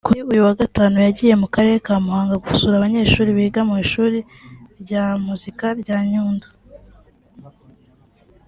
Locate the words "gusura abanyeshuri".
2.45-3.29